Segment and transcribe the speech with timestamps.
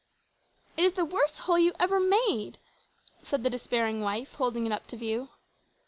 [0.77, 2.57] "It is the worst hole you ever made,"
[3.21, 5.29] said the despairing wife, holding it up to view.